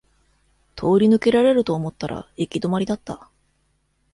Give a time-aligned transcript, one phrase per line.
[0.75, 3.29] 通り抜けられると思ったら行き止まりだった